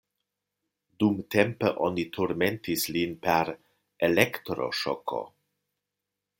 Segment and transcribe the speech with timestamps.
[1.03, 3.55] Dumtempe oni turmentis lin per
[4.11, 5.23] elektro-ŝoko.